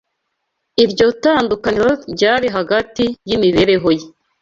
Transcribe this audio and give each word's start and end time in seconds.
Iryo 0.83 1.07
tandukaniro 1.23 1.91
ryari 2.13 2.47
hagati 2.55 3.03
y’imibereho 3.29 3.87
ye 3.97 4.07